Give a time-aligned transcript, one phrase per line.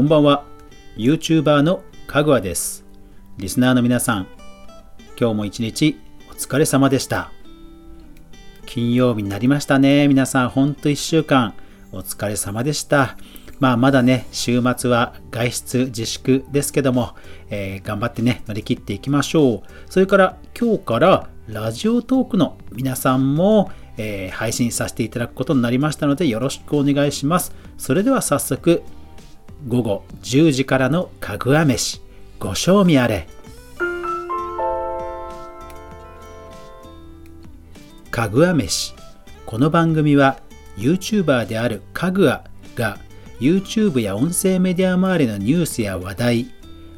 [0.00, 0.46] こんばんは。
[0.96, 2.86] YouTuber のかぐわです。
[3.36, 4.28] リスナーの皆さん
[5.14, 7.30] 今日も一日お疲れ様でした。
[8.64, 10.08] 金曜日になりましたね。
[10.08, 11.52] 皆さんほんと1週間
[11.92, 13.18] お疲れ様でした。
[13.58, 17.14] まあまだね週末は外出自粛ですけども、
[17.50, 19.62] えー、頑張ってね乗り切っていきましょう。
[19.90, 27.54] それから今日からラジオトークの皆さんも、えー、配信させていただくことになりましたのでよろしくお願いします。
[27.76, 28.82] それでは早速
[29.68, 32.00] 午後10時からのかぐわ飯。
[32.38, 33.28] ご賞味あれ。
[38.10, 38.94] かぐわ飯。
[39.44, 40.38] この番組は
[40.78, 42.98] YouTuber であるかぐわが
[43.38, 46.50] YouTube や音声メディア周りのニュースや話題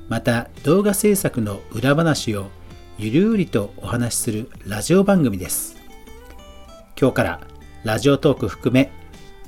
[0.08, 2.46] また動画制作の裏話を
[2.96, 5.76] ゆるうりとお話しするラジオ番組です。
[7.00, 7.40] 今日から
[7.82, 8.92] ラジオトーク含め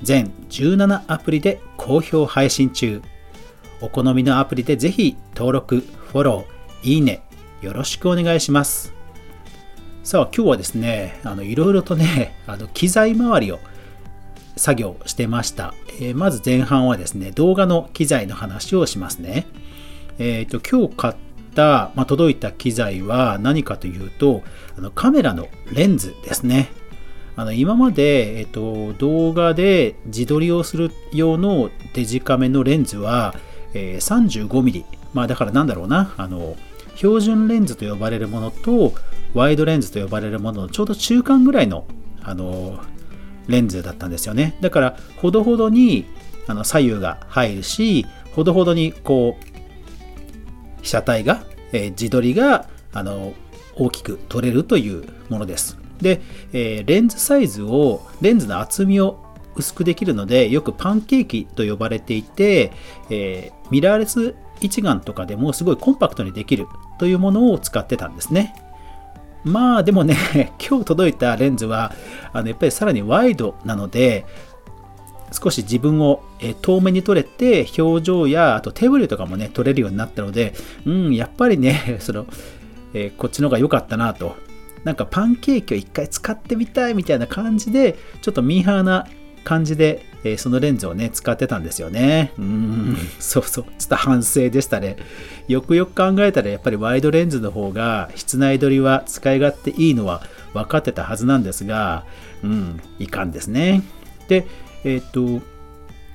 [0.01, 3.01] 全17アプリで好評配信中。
[3.81, 7.23] お好みのアプリでぜひ登録フォローいいね
[7.61, 8.93] よろしくお願いします。
[10.03, 13.59] さあ今日はですねあのいろいろとね あの機材周りを
[14.55, 19.47] 作業してました、えー、まず前半はですね動画の機材の話をしますね。
[20.17, 21.15] えっ、ー、と今日買っ
[21.55, 24.43] た、まあ、届いた機材は何かというと
[24.77, 26.71] あのカメラのレンズですね。
[27.35, 33.35] あの今まで、えっと、動画で自撮りをする用のデジカメのレンズは、
[33.73, 36.13] えー、35mm まあだからなんだろうな。
[36.17, 36.55] あの
[36.95, 38.93] 標準レンズと呼ばれるものと
[39.33, 41.85] ワイドレンズと呼ばれるもののちょうど中間ぐらいの
[42.21, 42.79] あの
[43.47, 44.57] レンズだったんですよね。
[44.61, 46.05] だからほどほどに
[46.47, 53.33] あの左右が入るしほどほどにこう被写体が、えー、自撮りがあの
[53.75, 55.77] 大きく撮れるというものです。
[56.01, 56.21] で、
[56.53, 59.23] えー、レンズサイズをレンズの厚みを
[59.55, 62.71] 薄くできるのでよくパンケーキと呼ばれていて、
[63.09, 66.67] えー、ミラーレス一眼とかでもすごいコンパクトにできる
[66.99, 68.55] というものを使ってたんですね。
[69.43, 70.17] まあでもね
[70.59, 71.93] 今日届いたレンズは
[72.33, 74.25] あのやっぱりさらにワイドなので
[75.31, 76.23] 少し自分を
[76.61, 80.55] 遠目に撮れて表情やあと手振りとかもね撮れるようになったので
[80.85, 82.25] うんやっぱりね その、
[82.95, 84.35] えー、こっちの方が良かったなと
[84.85, 89.07] なんかパンケーキを一回使ってみたいみたいな感じでちょっとミーハーな
[89.43, 92.33] 感じで、えー、そのレンズをね、使ってたんですよね。
[92.37, 93.65] うん、 そうそう。
[93.77, 94.97] ちょっと反省でしたね。
[95.47, 100.23] よくよく考えたら、やっぱりワイドレンズの方が、室内撮りは使い勝手いいのは
[100.53, 102.05] 分かってたはずなんですが、
[102.43, 103.83] うん、いかんですね。
[104.27, 104.47] で、
[104.83, 105.41] えっ、と、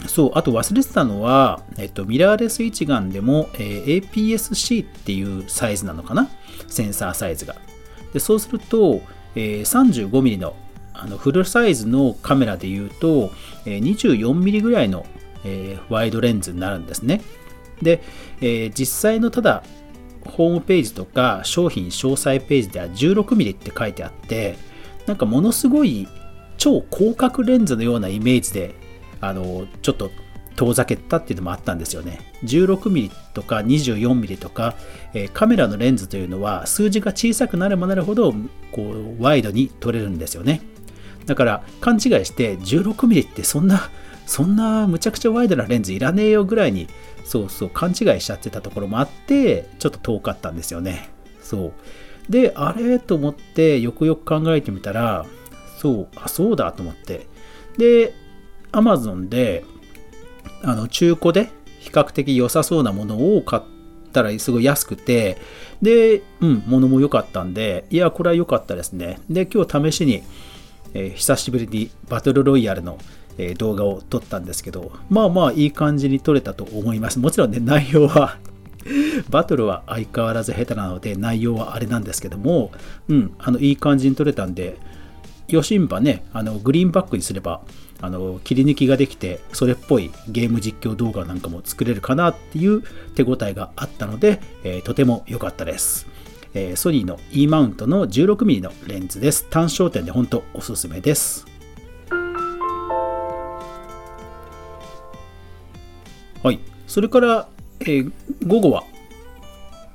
[0.07, 6.29] そう、あと忘れてたのは、えっと、ミラーレス一眼でも、えー、APS-C っていうサイズなのかな？
[6.67, 7.55] センサーサイズが。
[8.13, 9.01] でそうすると、
[9.35, 10.57] えー、35mm の
[10.93, 13.31] あのフルサイズのカメラでいうと、
[13.65, 15.07] え 24mm ぐらいの、
[15.45, 17.23] えワイドレンズになるんですね。
[17.81, 18.03] で、
[18.43, 19.63] え実際のただ
[20.27, 24.59] ホームページとか商品詳細ページでは 16mm って書いてあって
[25.07, 26.07] なんかものすごい
[26.59, 28.75] 超広角レンズのようなイメージで
[29.21, 30.11] あのちょっと
[30.61, 32.21] 遠ざけたっていうのもあったんですよね。
[32.45, 34.75] 16mm とか 24mm とか、
[35.15, 38.35] えー、カメラのレンズというのは数字が小さくなればなるほど
[38.71, 40.61] こうワイドに撮れるんですよね。
[41.25, 43.89] だから勘違いして 16mm ってそんな
[44.27, 46.89] そんなむちゃくちゃワイドなレンズいらねえよぐらいに
[47.25, 51.09] そうそう勘違いしちゃってたところもあってちょっと遠かったんですよね。
[51.41, 51.73] そう。
[52.31, 55.25] であれと思ってよくよく考えてみたら
[55.79, 57.29] そうあそうだと思って。
[57.79, 58.13] で
[58.73, 59.65] Amazon で
[60.63, 63.63] あの中古で比較的良さそうなものを買っ
[64.13, 65.39] たらすごい安くて
[65.81, 70.23] でうん物も良かったんでいやこれは良かったですねで今日試しに
[70.95, 72.99] えー、久しぶりにバトルロイヤルの、
[73.39, 77.19] え、動画を撮ったんですけど、まあまあいい感じに撮れたと思います。
[77.19, 78.39] もちろんね、 内容は
[79.29, 82.73] バトルは相変わらず下手なので、内容はあれなんですけども、
[83.09, 84.79] うん、あのいい感じに撮れたんで、
[85.53, 87.63] ヨシンバね、あのグリーンバックにすれば、
[88.01, 92.83] あの切り抜きができて、それっぽいゲーム実況動画なんかも作れるかなっていう
[93.15, 96.07] 手応えがあったので、えー、とても良かったです。
[96.55, 99.47] えー、ソニーの E マウントの 16mm のレンズです。
[99.51, 101.47] 単焦点で本当おすすめです。
[106.43, 106.59] はい。
[106.87, 107.49] それから、
[107.81, 108.13] えー、
[108.47, 108.85] 午後は、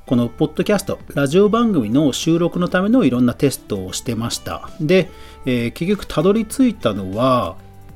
[0.06, 4.70] このポッドキャスト、ラジオ番組の収録のためのいろんなテストをしてました。
[4.80, 5.10] で、
[5.48, 7.56] えー、結局たどり着いたのは、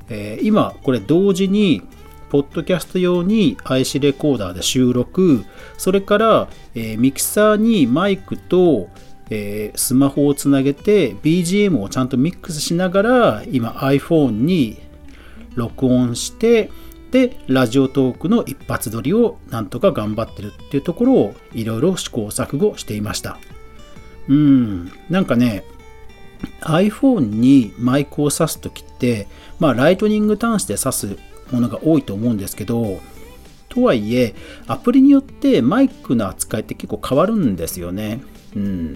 [0.10, 1.84] えー、今これ同時に
[2.32, 5.46] ポッドキャスト用に IC レコーダーで収録、
[5.78, 8.90] それから、えー、ミキサーにマイクと、
[9.30, 14.80] えー、スマホをつなげて BGM をちゃんとミックスしながら今 iPhone に
[15.54, 16.72] 録音して
[17.12, 23.38] でラジオトークの一発撮りをなんとか頑張ってるっていうところをいろいろ試行錯誤していました。
[24.28, 24.92] うん。
[25.10, 25.64] なんかね
[26.62, 29.28] iPhone にマイクを挿す時って
[29.60, 31.18] まあライトニング端子で挿す
[31.52, 33.00] ものが多いと思うんですけど
[33.70, 34.36] とはいえ
[34.68, 38.22] アプリによってマイクの扱いって結構変わるんですよね。
[38.56, 38.96] うん。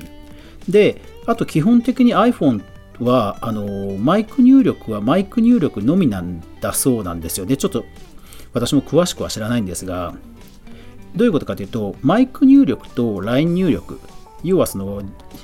[0.70, 2.64] であと基本的に iPhone
[3.04, 7.58] はあのマイク入力はマイク入力のみなんだそうなんですよね。
[7.58, 7.86] ちょっと
[8.54, 10.14] 私も詳しくは知らないんですが、
[11.16, 14.00] どういうことかというと、マイク入力と LINE 入力、
[14.44, 15.02] 要はその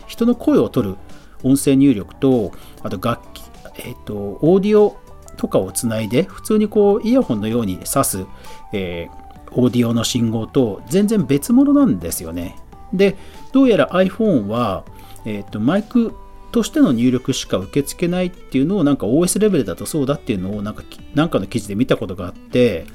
[0.08, 0.96] 人の声を取る
[1.44, 2.52] 音声入力と、
[2.84, 3.44] あと楽器、
[3.78, 4.98] えっ、ー、と、オーディオ
[5.38, 8.26] とかをつないで、普通にこうイヤホンのように挿す、
[8.74, 12.58] えー、オーディオの信号と全然別物なんですよね。
[12.94, 13.16] で、
[13.52, 14.84] どうやら iPhone は、
[15.26, 16.14] えっ、ー、と、マイク
[16.52, 22.86] としての入力しか受け付けないっていうのをなんか OS レベルだとそうだっていうのをなんかなんかの記事で見たことがあって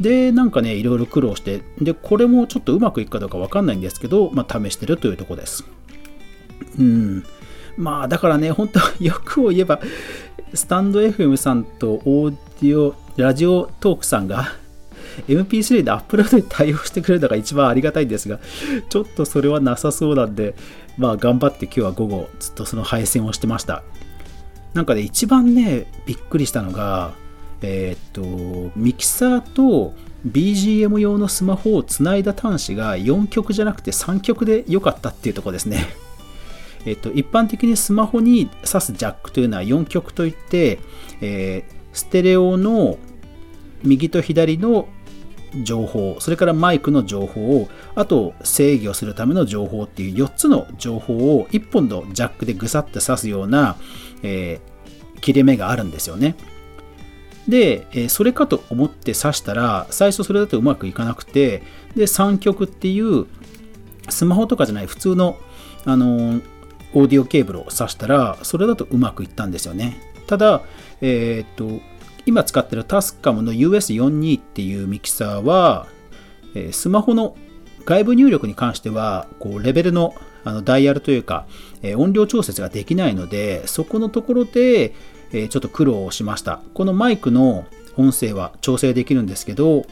[0.00, 5.64] でなんかねいろいろ苦労してでこれもちょっとうまくいくかどうかわかんないんですけど、まあ、試してるというとこです。
[6.78, 7.24] うん。
[7.76, 9.80] まあだからね本当 欲を言えば
[10.54, 14.52] スタンド FM さんとオーディオラジオトークさんが
[15.28, 18.40] MP3 でアップロードに対応してくれるのが一番ありがたいんですが、
[18.88, 20.54] ちょっとそれはなさそうなんで、
[20.98, 23.82] まあ頑張って今日は午後ずっとその配線をしてました。
[24.74, 27.14] なんかね、一番ね、びっくりしたのが、
[27.60, 29.94] えー、っと、ミキサーと
[30.26, 35.86] BGM 用のスマホをつないだ端子が4曲じゃなくて3曲で良かったっていうとこですね。
[36.84, 40.80] えっと、一般的にスマホに挿すジャックというのは4曲といって、
[41.20, 42.98] えー、ステレオの
[43.84, 44.88] 右と左の
[45.62, 53.76] 情報、それからマイクの情報を、あと制御するための情報っていう4つの情報を1本のジャックでぐさって刺すような、
[54.22, 56.36] えー、切れ目があるんですよね。
[57.48, 61.62] で、えそれかと思って刺したら、最初それだとうまくいかなくて、
[61.96, 63.26] で、3曲っていう
[64.08, 65.36] スマホとかじゃない普通の、
[65.84, 66.42] あのー、
[66.94, 70.00] オーディオケーブルを挿したら、それだとうまくいったんですよね。
[70.26, 70.62] ただ、
[71.00, 71.82] えー、っと、
[72.26, 75.86] 今使ってるタスカムの US42 っていうミキサーは、
[76.54, 77.36] えスマホの
[77.84, 80.14] 外部入力に関しては、こうレベルの
[80.44, 81.46] あのダイヤルというか、
[81.82, 84.94] え音量調節ができないので、そこのところで、
[85.32, 86.60] えちょっと苦労をしました。
[86.74, 87.64] このマイクの
[87.96, 89.86] 音声は調整できるんですけど、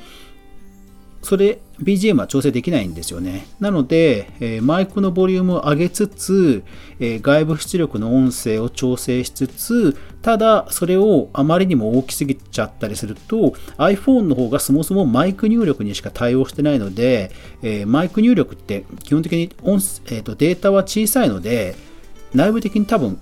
[1.23, 3.47] それ BGM は調整できないんですよね。
[3.61, 6.63] なので、えー、マイクのボリュームを上げつつ、
[6.99, 17.31] えー、外部出力の音声を調整しつつ、ただそれをあまりにも大きすぎちゃったりすると iPhone の方がそもそもマイク入力にしか対応してないので、
[17.63, 19.77] えー、マイク入力って基本的に音、
[20.07, 21.75] えーとデータは小さいので
[22.35, 23.21] 内部的に多分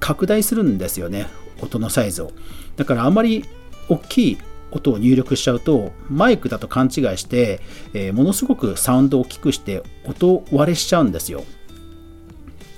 [0.00, 1.26] 拡大するんですよね
[1.60, 2.32] 音のサイズを。
[2.76, 3.44] だからあまり
[3.88, 4.38] 大きい
[4.70, 7.60] 音を入力しちゃうとマイクだと勘違いして、
[7.94, 11.44] えー、ものすごくサウンドを大きくして音割れしちゃうんですよ。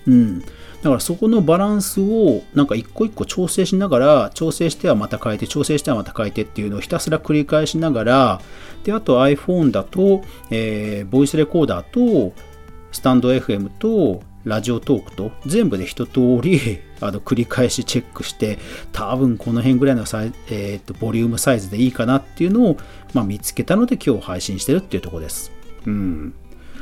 [0.06, 0.40] うん。
[0.40, 8.40] だからそこのバランスをなんか一個一個調整しながら調整してはまた変えて調整してはまた変えてっていうのをひたすら繰り返しながら
[8.84, 12.34] であと iPhone だと、えー、ボイスレコーダーと
[12.92, 18.58] スタンド FM とラジオトークと全部で一通り あの繰り返しチェックして
[18.92, 22.76] 多分この辺ぐらいのサイ、えーと、ボリュームサイズでいいかなっていうのを、
[23.14, 25.52] まあ、見つけたので今日配信してるっていうとこです。
[25.86, 26.34] うん。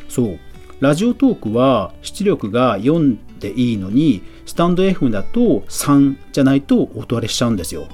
[0.08, 0.38] そう。
[0.80, 7.88] ラジオトークは出力が4でいいのにスタンド F だと3じゃないと音割れしちゃうんですよ。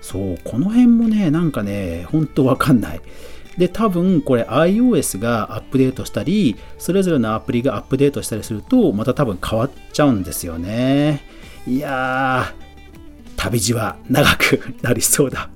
[0.00, 3.00] そう、この辺もね、なんかね、ほんとわかんない。
[3.56, 11.22] で、多分これ iOS がアップデートしたり、それぞれのアプリがアップデートしたりすると、また多分変わっちゃうんですよね。
[11.66, 12.66] いやー、
[13.36, 15.48] 旅路は長くなりそうだ。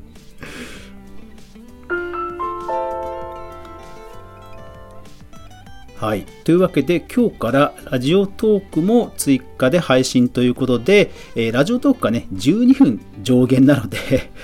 [6.00, 6.24] はい。
[6.44, 13.98] というわけで、今日からラジオトークも追加で配信ということで、えー、ラジオトークがね、12分上限なので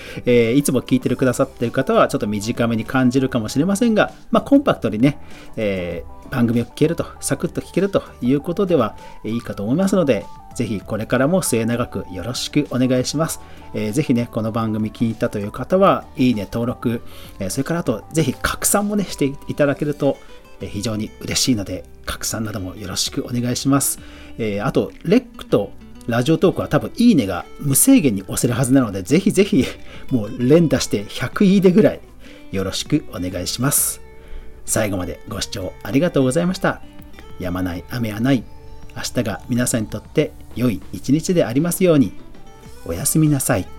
[0.26, 5.18] えー、いつも聞いてくださっている方はちょっと短めに感じるかもしれませんが、まあ、コンパクトにね、
[5.56, 8.94] えー、番組を聞けると、サクッと聞けるということでは
[9.24, 13.40] いいかと思いますので、ぜひこれからも末永くよろしくお願いします。
[13.72, 17.00] えー、ぜひね、この番組気に入ったという方は、いいね、登録、
[17.38, 20.18] えそれからあと、ぜひ拡散もね、していただけると、
[20.60, 23.98] 非常に嬉しいので、拡散などもよろしくお願いします。
[24.38, 25.72] え、あと、レックと
[26.06, 29.64] ラジオトークは多分いいねが無制限に押せるはずなので、ぜひぜひ
[30.10, 32.00] もう連打して100いいねぐらい
[32.52, 34.00] よろしくお願いします。
[34.64, 36.80] 最後までご視聴ありがとうございました。
[37.38, 38.44] やまない雨はない。
[38.96, 42.12] 明日が皆さんにとって良い一日でありますように。
[42.86, 43.75] おやすみなさい。